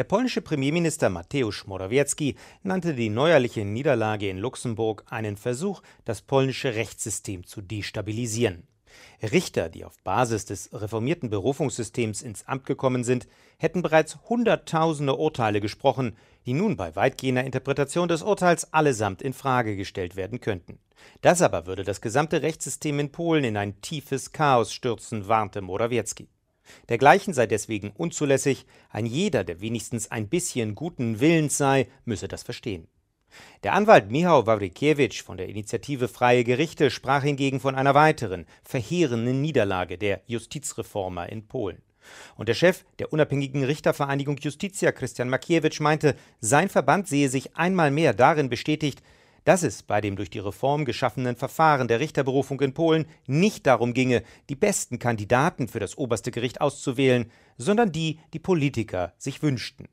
[0.00, 6.74] Der polnische Premierminister Mateusz Morawiecki nannte die neuerliche Niederlage in Luxemburg einen Versuch, das polnische
[6.74, 8.66] Rechtssystem zu destabilisieren.
[9.22, 13.28] Richter, die auf Basis des reformierten Berufungssystems ins Amt gekommen sind,
[13.58, 19.76] hätten bereits Hunderttausende Urteile gesprochen, die nun bei weitgehender Interpretation des Urteils allesamt in Frage
[19.76, 20.78] gestellt werden könnten.
[21.20, 26.26] Das aber würde das gesamte Rechtssystem in Polen in ein tiefes Chaos stürzen, warnte Morawiecki.
[26.88, 32.42] Dergleichen sei deswegen unzulässig, ein jeder, der wenigstens ein bisschen guten Willens sei, müsse das
[32.42, 32.88] verstehen.
[33.62, 39.40] Der Anwalt Michał Wawrykiewicz von der Initiative Freie Gerichte sprach hingegen von einer weiteren, verheerenden
[39.40, 41.82] Niederlage der Justizreformer in Polen.
[42.36, 47.90] Und der Chef der unabhängigen Richtervereinigung Justitia, Christian Makiewicz, meinte, sein Verband sehe sich einmal
[47.90, 49.02] mehr darin bestätigt,
[49.44, 53.94] dass es bei dem durch die Reform geschaffenen Verfahren der Richterberufung in Polen nicht darum
[53.94, 59.88] ginge, die besten Kandidaten für das oberste Gericht auszuwählen, sondern die die Politiker sich wünschten.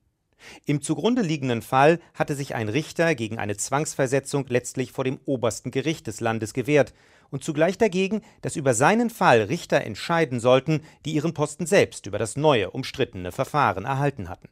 [0.66, 5.72] Im zugrunde liegenden Fall hatte sich ein Richter gegen eine Zwangsversetzung letztlich vor dem obersten
[5.72, 6.94] Gericht des Landes gewehrt
[7.30, 12.18] und zugleich dagegen, dass über seinen Fall Richter entscheiden sollten, die ihren Posten selbst über
[12.18, 14.50] das neue, umstrittene Verfahren erhalten hatten.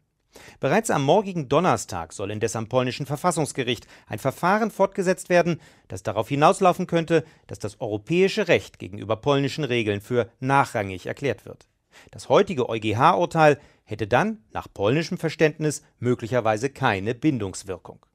[0.59, 6.29] Bereits am morgigen Donnerstag soll indes am polnischen Verfassungsgericht ein Verfahren fortgesetzt werden, das darauf
[6.29, 11.67] hinauslaufen könnte, dass das europäische Recht gegenüber polnischen Regeln für nachrangig erklärt wird.
[12.11, 18.05] Das heutige EuGH-Urteil hätte dann nach polnischem Verständnis möglicherweise keine Bindungswirkung